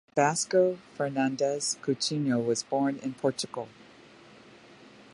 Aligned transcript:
Vasco 0.15 0.79
Fernandes 0.97 1.77
Coutinho 1.83 2.39
was 2.43 2.63
born 2.63 2.97
in 3.03 3.13
Portugal. 3.13 3.67